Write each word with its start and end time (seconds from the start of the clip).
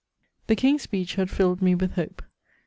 * 0.25 0.47
The 0.47 0.55
King's 0.55 0.81
Speech 0.81 1.13
had 1.13 1.29
filled 1.29 1.61
me 1.61 1.75
with 1.75 1.91
hope. 1.91 2.23